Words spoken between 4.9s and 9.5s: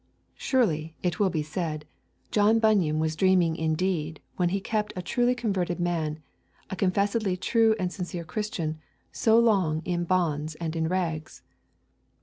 a truly converted man, a confessedly true and sincere Christian, so